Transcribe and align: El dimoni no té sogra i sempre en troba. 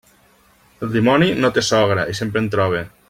El 0.87 0.95
dimoni 0.95 1.27
no 1.43 1.51
té 1.59 1.65
sogra 1.69 2.07
i 2.15 2.17
sempre 2.23 2.43
en 2.45 2.49
troba. 2.57 2.83